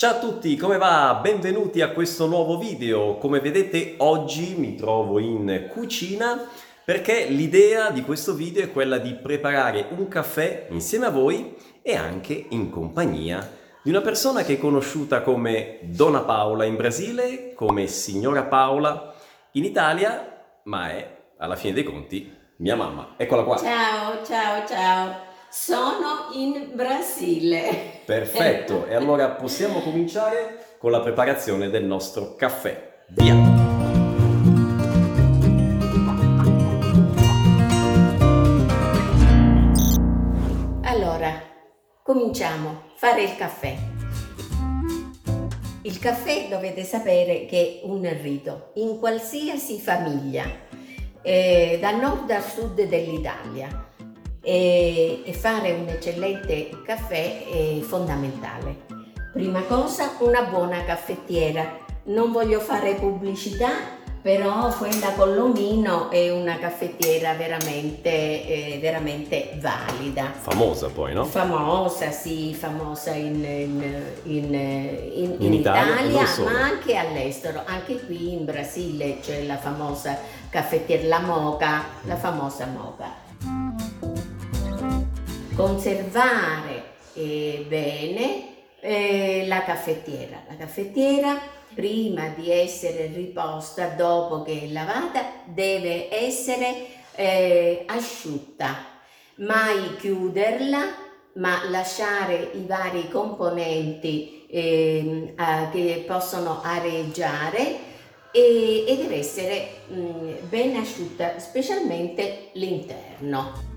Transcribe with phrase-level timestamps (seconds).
[0.00, 1.18] Ciao a tutti, come va?
[1.20, 3.16] Benvenuti a questo nuovo video.
[3.16, 6.40] Come vedete oggi mi trovo in cucina
[6.84, 11.96] perché l'idea di questo video è quella di preparare un caffè insieme a voi e
[11.96, 13.40] anche in compagnia
[13.82, 19.12] di una persona che è conosciuta come Donna Paola in Brasile, come Signora Paola
[19.54, 23.14] in Italia, ma è alla fine dei conti mia mamma.
[23.16, 23.56] Eccola qua.
[23.56, 25.27] Ciao, ciao, ciao.
[25.50, 28.02] Sono in Brasile.
[28.04, 33.04] Perfetto, e allora possiamo cominciare con la preparazione del nostro caffè.
[33.08, 33.32] Via!
[40.82, 41.42] Allora,
[42.02, 42.82] cominciamo.
[42.96, 43.74] Fare il caffè.
[45.80, 50.44] Il caffè dovete sapere che è un rito in qualsiasi famiglia,
[51.22, 53.87] eh, dal nord al sud dell'Italia
[54.48, 58.86] e, e fare un eccellente caffè è fondamentale.
[59.30, 61.76] Prima cosa, una buona caffettiera.
[62.04, 63.68] Non voglio fare pubblicità,
[64.22, 70.32] però quella con l'omino è una caffettiera veramente, eh, veramente valida.
[70.32, 71.26] Famosa poi, no?
[71.26, 77.64] Famosa, sì, famosa in, in, in, in, Italia, Italia, ma anche all'estero.
[77.66, 83.87] Anche qui in Brasile c'è la famosa caffettiera, la Moca, la famosa Moca.
[85.58, 88.44] Conservare eh, bene
[88.78, 90.44] eh, la caffettiera.
[90.46, 91.36] La caffettiera
[91.74, 96.86] prima di essere riposta, dopo che è lavata, deve essere
[97.16, 98.84] eh, asciutta.
[99.38, 100.94] Mai chiuderla,
[101.34, 107.78] ma lasciare i vari componenti ehm, a- che possono areggiare
[108.30, 113.68] e, e deve essere mm, ben asciutta, specialmente l'interno.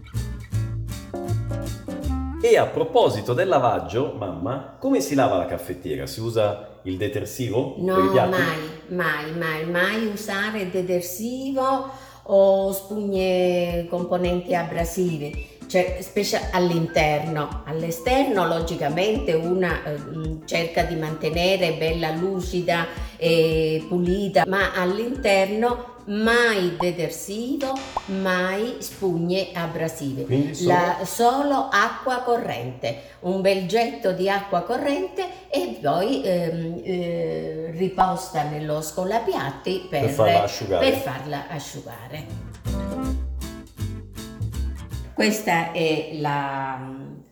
[2.44, 6.08] E a proposito del lavaggio, mamma, come si lava la caffettiera?
[6.08, 8.32] Si usa il detersivo per i No, mai,
[8.88, 11.88] mai, mai, mai usare detersivo
[12.24, 17.64] o spugne componenti abrasivi, cioè specie all'interno.
[17.66, 19.96] All'esterno logicamente una eh,
[20.44, 27.74] cerca di mantenere bella lucida e pulita, ma all'interno mai detersivo,
[28.08, 30.54] mai spugne abrasive.
[30.54, 37.72] Solo- La- solo acqua corrente, un bel getto di acqua corrente e poi ehm, eh,
[37.78, 40.90] riposta nello scolapiatti per, Per farla asciugare.
[40.90, 42.51] per farla asciugare.
[45.14, 46.80] Questa è la,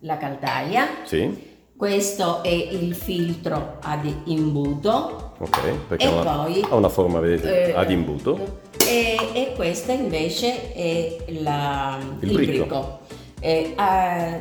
[0.01, 6.66] la caldaia, Sì, questo è il filtro ad imbuto ok, perché e ha una, poi
[6.69, 8.59] ha una forma, vedete, eh, ad imbuto.
[8.85, 12.51] E, e questa invece è la- Il il, bricco.
[12.66, 13.00] bricco.
[13.39, 14.38] Eh, ah,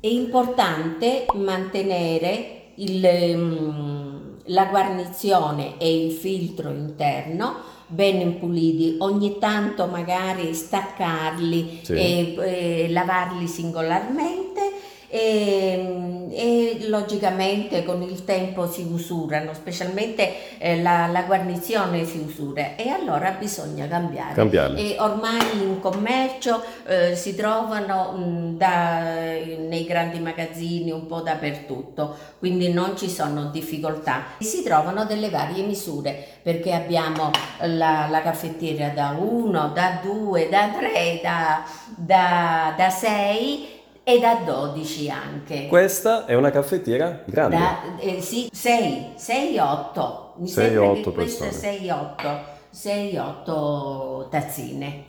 [0.00, 9.86] è importante mantenere il, mm, la guarnizione e il filtro interno ben puliti, ogni tanto
[9.86, 11.92] magari staccarli Sì.
[11.94, 14.60] e, e lavarli singolarmente
[15.08, 22.76] e, e logicamente con il tempo si usurano, specialmente eh, la, la guarnizione si usura
[22.76, 24.34] e allora bisogna cambiare.
[24.34, 24.94] Cambiarli.
[24.94, 32.16] E ormai in commercio eh, si trovano mh, da- nei grandi magazzini un po' dappertutto,
[32.38, 34.24] quindi non ci sono difficoltà.
[34.38, 37.30] Si trovano delle varie misure perché abbiamo
[37.60, 41.64] la, la caffettiera da 1, da 2, da 3, da,
[41.96, 43.76] da, da 6
[44.08, 45.66] e da 12 anche.
[45.66, 47.58] Questa è una caffettiera grande.
[47.58, 50.32] Da, eh, sì, 6, 6, 8.
[50.36, 51.76] Mi Sei, sembra otto che queste persone.
[51.76, 55.04] 6, 8, 6, 8 tazzine.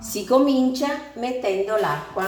[0.00, 2.26] Si comincia mettendo l'acqua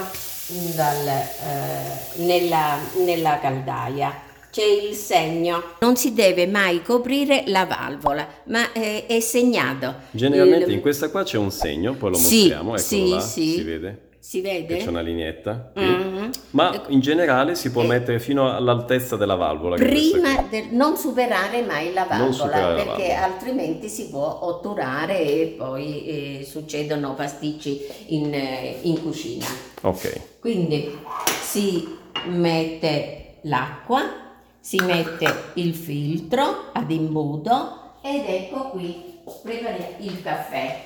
[0.75, 4.13] dal, eh, nella, nella caldaia.
[4.55, 5.61] C'è il segno.
[5.79, 9.93] Non si deve mai coprire la valvola, ma è, è segnato.
[10.11, 13.19] Generalmente Il- in questa qua c'è un segno, poi lo Sì, mostriamo, eccolo sì, là,
[13.19, 13.51] sì.
[13.51, 14.77] si vede Si che vede?
[14.77, 15.73] c'è una lineetta.
[15.75, 16.29] Mhm.
[16.51, 17.87] Ma in generale si può Eh.
[17.87, 19.75] mettere fino all'altezza della valvola.
[19.75, 23.23] Prima del- non superare mai la valvola superare la perché valvola.
[23.25, 26.05] altrimenti si può otturare e poi
[26.39, 29.47] eh, succedono pasticci in, eh, in cucina.
[29.81, 30.97] Ok, Quindi
[31.41, 31.85] si
[32.27, 34.23] mette l'acqua,
[34.65, 40.85] si mette il filtro ad imbuto ed ecco qui prepariamo il caffè.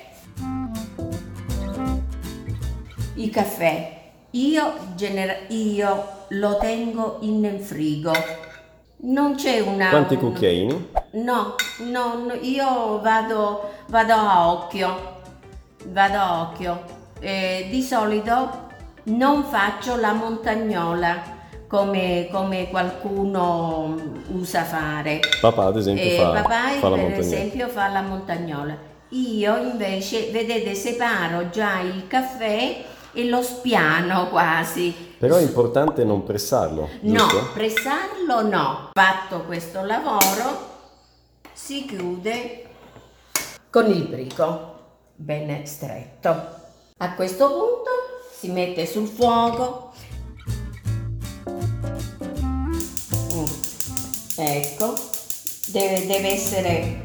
[3.14, 4.00] Il caffè
[4.32, 8.12] io, genera- io lo tengo in frigo.
[9.02, 9.88] Non c'è una...
[9.88, 10.88] quanti un- cucchiaini?
[11.12, 11.54] No,
[11.90, 15.20] no, no, io vado, vado a occhio,
[15.86, 16.84] vado a occhio.
[17.18, 18.68] Eh, di solito
[19.04, 21.38] non faccio la montagnola
[21.70, 23.94] come, come qualcuno
[24.32, 25.20] usa fare.
[25.40, 26.48] Papà ad esempio Eh, fa, papà
[26.80, 27.16] fa la per montagnola.
[27.18, 28.76] esempio fa la montagnola.
[29.10, 35.14] Io invece, vedete, separo già il caffè e lo spiano quasi.
[35.16, 37.50] Però è importante non pressarlo, No, giusto?
[37.54, 38.90] pressarlo no.
[38.92, 40.68] Fatto questo lavoro,
[41.52, 42.64] si chiude
[43.70, 44.74] con il brico
[45.14, 46.28] ben stretto.
[46.96, 47.90] A questo punto
[48.36, 49.92] si mette sul fuoco.
[54.42, 54.94] Ecco,
[55.66, 57.02] deve, deve essere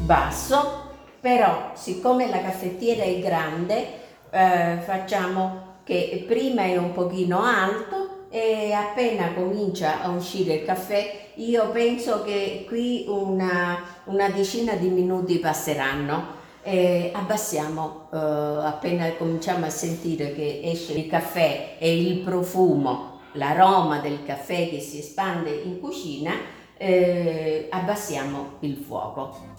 [0.00, 0.90] basso,
[1.20, 3.86] però siccome la caffettiera è grande,
[4.30, 11.28] eh, facciamo che prima è un pochino alto e appena comincia a uscire il caffè,
[11.36, 16.34] io penso che qui una, una decina di minuti passeranno.
[16.62, 24.00] E abbassiamo eh, appena cominciamo a sentire che esce il caffè e il profumo, l'aroma
[24.00, 26.32] del caffè che si espande in cucina,
[26.76, 29.54] eh, abbassiamo il fuoco.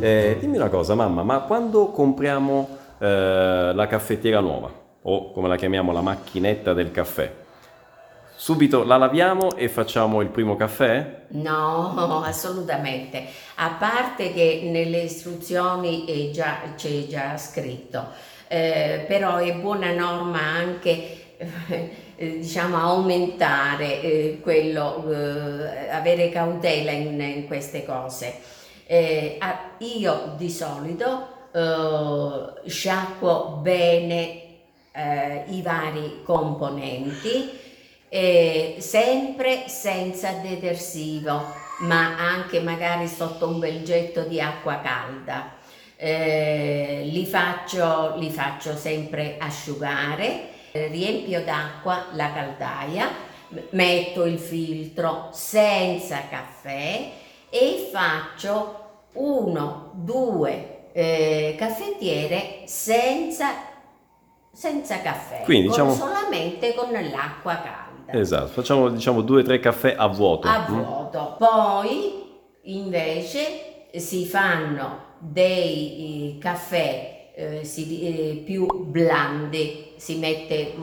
[0.00, 2.68] Eh, dimmi una cosa, mamma, ma quando compriamo
[2.98, 4.68] eh, la caffettiera nuova,
[5.02, 7.32] o come la chiamiamo la macchinetta del caffè,
[8.42, 11.26] subito la laviamo e facciamo il primo caffè?
[11.28, 13.24] No, assolutamente.
[13.54, 18.04] A parte che nelle istruzioni già, c'è già scritto,
[18.48, 21.90] eh, però è buona norma anche eh,
[22.40, 28.40] diciamo aumentare eh, quello, eh, avere cautela in, in queste cose.
[28.86, 29.38] Eh,
[29.78, 31.28] io di solito
[32.64, 34.40] sciacquo bene
[35.48, 37.60] i vari componenti
[38.14, 41.46] eh, sempre senza detersivo,
[41.78, 45.54] ma anche magari sotto un bel getto di acqua calda.
[45.96, 53.08] Eh, li, faccio, li faccio sempre asciugare, eh, riempio d'acqua la caldaia,
[53.70, 57.10] metto il filtro senza caffè
[57.48, 58.80] e faccio
[59.14, 63.54] uno, due eh, caffettiere senza,
[64.52, 69.94] senza caffè, Quindi, diciamo- solamente con l'acqua calda Esatto, facciamo diciamo due o tre caffè
[69.96, 70.48] a vuoto.
[70.48, 70.74] a mm?
[70.82, 71.36] vuoto.
[71.38, 72.22] Poi
[72.62, 80.74] invece si fanno dei eh, caffè eh, si- eh, più blandi, si mette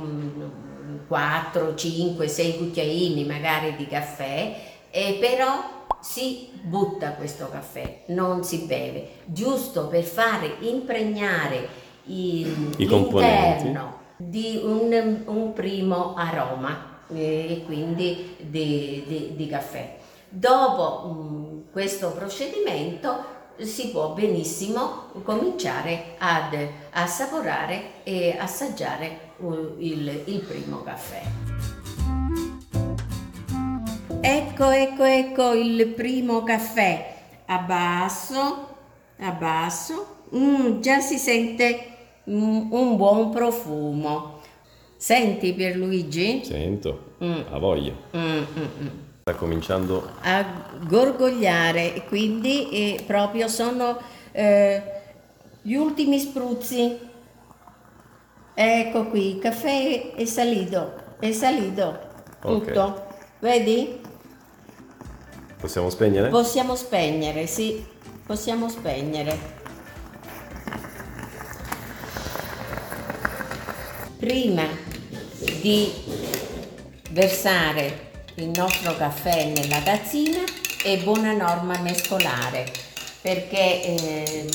[1.08, 4.56] 4, 5, 6 cucchiaini magari di caffè
[4.90, 11.68] e però si butta questo caffè, non si beve, giusto per fare impregnare
[12.06, 19.98] il- I l'interno di un, un primo aroma e quindi di, di- di caffè.
[20.30, 26.56] Dopo mm, questo procedimento si può benissimo cominciare ad
[26.92, 31.22] assaporare e assaggiare uh, il, il primo caffè.
[34.22, 37.16] Ecco, ecco, ecco il primo caffè.
[37.46, 38.68] Abbasso,
[39.20, 40.18] abbasso.
[40.36, 41.88] Mm, già si sente
[42.30, 44.39] mm, un buon profumo.
[45.00, 46.44] Senti Pierluigi?
[46.44, 47.42] Sento, Mm.
[47.52, 47.94] ha voglia.
[48.18, 48.88] Mm, mm, mm.
[49.22, 50.46] Sta cominciando a
[50.86, 53.98] gorgogliare e quindi eh, proprio sono
[54.34, 54.84] eh,
[55.62, 57.00] gli ultimi spruzzi.
[58.54, 62.00] Ecco qui, caffè è salito, è salito
[62.42, 63.08] tutto.
[63.40, 64.02] Vedi?
[65.62, 66.28] Possiamo spegnere?
[66.28, 67.86] Possiamo spegnere, sì,
[68.26, 69.38] possiamo spegnere.
[74.20, 74.89] Prima
[75.62, 75.92] di
[77.12, 80.42] versare il nostro caffè nella tazzina
[80.84, 82.88] è buona norma mescolare
[83.22, 84.48] perché ehm,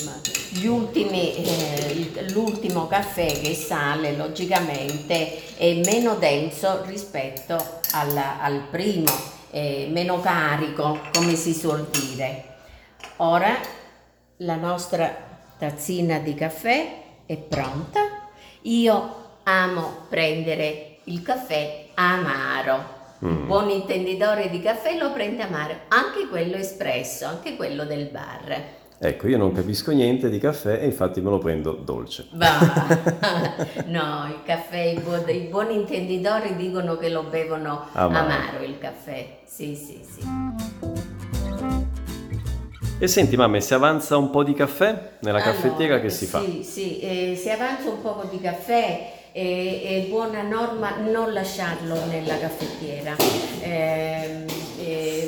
[0.65, 9.13] ultimi, eh, l'ultimo caffè che sale logicamente è meno denso rispetto alla- al primo,
[9.51, 12.53] è meno carico come si suol dire.
[13.17, 13.55] Ora
[14.39, 15.15] la nostra
[15.59, 18.31] tazzina di caffè è pronta.
[18.63, 23.03] Io amo prendere il caffè amaro.
[23.25, 23.47] Mm.
[23.47, 28.63] buon intenditore di caffè lo prende amaro, anche quello espresso, anche quello del bar.
[28.99, 32.27] Ecco, io non capisco niente di caffè e infatti me lo prendo dolce.
[32.33, 32.59] Va.
[33.87, 38.25] no, il caffè, i, buon- i buoni intenditori dicono che lo bevono Amaro.
[38.27, 39.39] amaro il caffè.
[39.47, 40.23] Sì, sì, sì.
[42.99, 46.41] E senti, mamma, se avanza un po' di caffè nella Allora, caffettiera che si fa?
[46.41, 51.97] Sì, sì, eh, si avanza un po' di caffè, eh, è buona norma non lasciarlo
[52.07, 53.17] nella caffettiera.
[53.61, 54.45] Eh,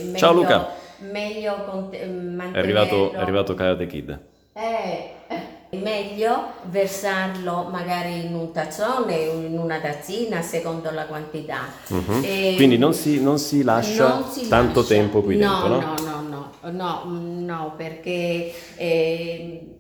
[0.05, 0.69] meglio, Ciao, Luca.
[0.99, 2.59] Meglio con- È mantenerlo.
[2.61, 4.19] arrivato, è arrivato Karate Kid.
[4.53, 11.63] Eh, è meglio versarlo magari in un tazzone, in una tazzina, secondo la quantità.
[12.23, 14.95] E- Quindi non si, non si lascia non si tanto lascia.
[14.95, 15.81] tempo qui no, dentro, no?
[15.81, 19.76] No, no, no, no, mm, no, perché eh,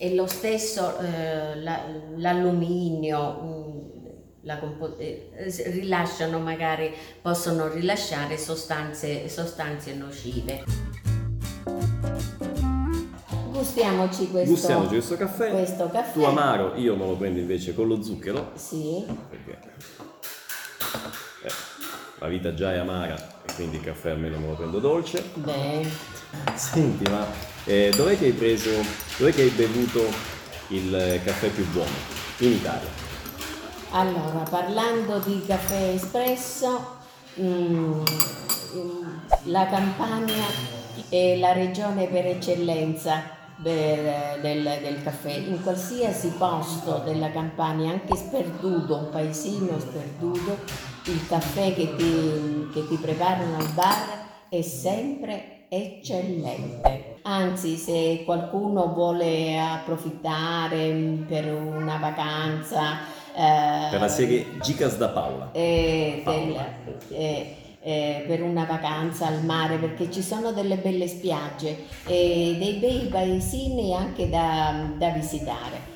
[0.00, 1.84] è lo stesso eh, la-
[2.16, 3.78] l'alluminio, mm,
[4.44, 5.28] la compo- eh,
[5.66, 6.90] rilasciano magari,
[7.20, 10.64] possono rilasciare sostanze, sostanze nocive.
[13.50, 15.50] Gustiamoci questo, Gustiamoci questo caffè.
[15.50, 16.12] questo caffè.
[16.12, 19.58] Tu amaro, io me lo prendo invece con lo zucchero, Sì, perché
[22.20, 25.30] la vita già è amara e quindi il caffè almeno me lo prendo dolce.
[25.34, 25.88] beh.
[26.54, 27.26] Senti, ma
[27.64, 28.70] eh, dov'è che hai preso,
[29.16, 30.06] dov'è che hai bevuto
[30.68, 32.18] il caffè più buono?
[32.38, 32.88] In Italia.
[33.92, 36.98] Allora, parlando di caffè espresso,
[37.40, 38.02] mm,
[38.74, 39.06] mm,
[39.44, 40.44] la Campania
[41.08, 45.32] è la regione per eccellenza per- del, del caffè.
[45.32, 50.58] In qualsiasi posto della Campania, anche sperduto, un paesino sperduto,
[51.10, 57.16] il caffè che ti, che ti preparano al bar è sempre eccellente.
[57.22, 60.88] Anzi, se qualcuno vuole approfittare
[61.28, 62.98] per una vacanza,
[63.34, 65.50] eh, Per la serie Gicas da Paola.
[65.52, 66.66] eh, Paola.
[66.84, 72.56] del- eh, eh, per una vacanza al mare perché ci sono delle belle spiagge e
[72.58, 75.89] dei bei paesini anche da, da visitare.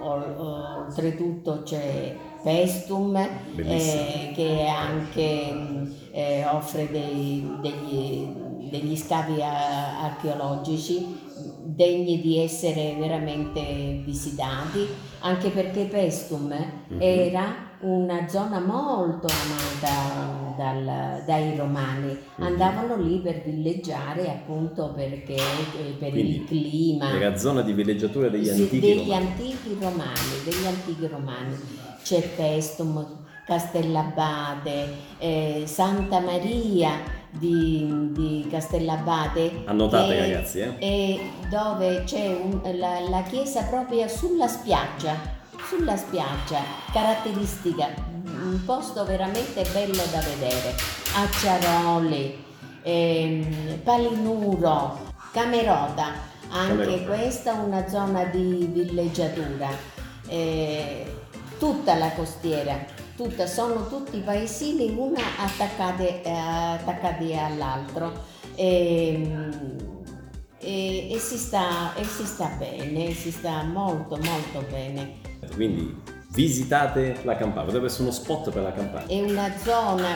[0.00, 3.12] Oltretutto c'è Pestum
[3.54, 4.00] Bellissimo.
[4.00, 8.28] eh, che anche eh, offre dei- degli,
[8.70, 11.26] degli scavi a- archeologici
[11.64, 14.86] degni di essere veramente visitati,
[15.20, 16.46] anche perché Pestum
[16.88, 16.96] Mhm.
[17.00, 22.44] era una zona molto amata dal- dai romani, Mhm.
[22.44, 27.10] andavano lì per villeggiare appunto perché eh, per Quindi il clima.
[27.12, 29.26] Era zona di villeggiatura degli Sì, antichi degli romani.
[29.26, 31.56] antichi romani, degli antichi romani.
[32.02, 33.06] C'è Pestum,
[33.46, 36.90] Castellabate, eh, Santa Maria
[37.30, 39.62] di, di Castellabate.
[39.66, 40.74] Annotate che- ragazzi, eh?
[40.78, 41.20] e
[41.50, 46.62] dove c'è un- la, la chiesa proprio sulla spiaggia, sulla spiaggia,
[46.92, 47.88] caratteristica,
[48.24, 50.74] un posto veramente bello da vedere.
[51.14, 52.44] Acciaroli,
[52.82, 54.98] ehm, Palinuro,
[55.32, 56.12] Camerota,
[56.50, 57.06] anche Camerota.
[57.06, 59.68] questa una zona di villeggiatura.
[60.26, 61.14] Eh,
[61.58, 62.78] tutta la costiera,
[63.16, 68.24] tutta, sono tutti paesini, una attaccate, eh, attaccati all'altro.
[68.54, 69.76] Ehm,
[70.60, 75.27] e, e si sta, e si sta bene, si sta molto molto bene.
[75.54, 79.06] Quindi visitate la Campania, potrebbe essere uno spot per la Campania.
[79.06, 80.08] È una zona,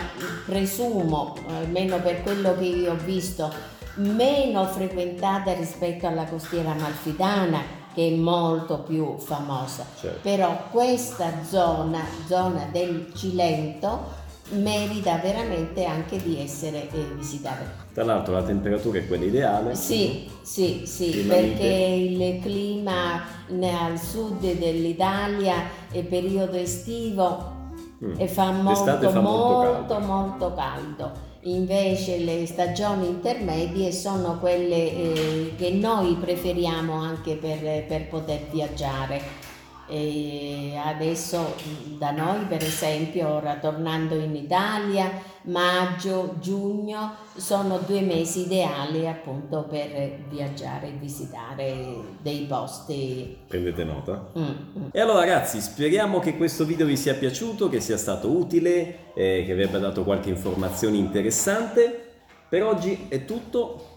[0.47, 3.51] presumo, almeno per quello che io ho visto,
[3.97, 9.85] meno frequentata rispetto alla costiera amalfitana, che è molto più famosa.
[9.99, 10.21] Certo.
[10.23, 14.21] Però questa zona, zona del Cilento,
[14.53, 17.65] merita veramente anche di essere eh, visitata.
[17.93, 19.75] Tra l'altro la temperatura è quella ideale.
[19.75, 25.55] Sì, sì, sì, perché il clima al sud dell'Italia
[25.91, 27.61] è periodo estivo
[28.05, 28.15] Mm.
[28.17, 29.99] e fa molto, fa molto molto, caldo.
[30.01, 31.31] molto caldo.
[31.45, 39.51] Invece le stagioni intermedie sono quelle eh, che noi preferiamo anche per, per poter viaggiare.
[39.95, 48.01] E adesso mh, da noi, per esempio, ora tornando in Italia, maggio, giugno sono due
[48.01, 51.77] mesi ideali appunto per viaggiare e visitare
[52.23, 53.37] dei posti.
[53.47, 54.31] Prendete nota.
[54.39, 54.85] Mm, mm.
[54.93, 59.45] E allora ragazzi, speriamo che questo video vi sia piaciuto, che sia stato utile, eh,
[59.47, 62.13] che vi abbia dato qualche informazione interessante.
[62.49, 63.89] Per oggi è tutto.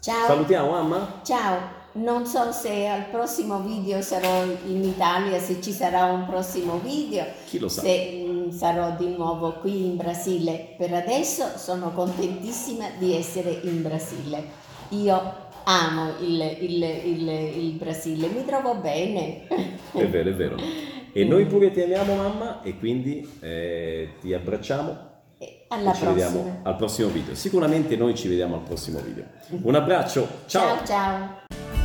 [0.00, 0.26] Ciao!
[0.26, 1.20] Salutiamo mamma.
[1.22, 6.78] Ciao, non so se al prossimo video sarò in Italia, se ci sarà un prossimo
[6.78, 7.80] video, Chi lo sa.
[7.82, 10.74] se mm, sarò di nuovo qui in Brasile.
[10.76, 14.44] Per adesso sono contentissima di essere in Brasile.
[14.90, 19.46] Io amo il, il- il- il Brasile, mi trovo bene.
[19.92, 20.56] È vero, è vero.
[21.12, 25.06] E noi pure ti amiamo mamma e quindi eh, ti abbracciamo
[25.38, 27.34] E Alla ci vediamo al prossimo video.
[27.34, 29.24] Sicuramente noi ci vediamo al prossimo video.
[29.62, 30.76] Un abbraccio, ciao.
[30.78, 30.86] ciao.
[30.86, 31.77] ciao.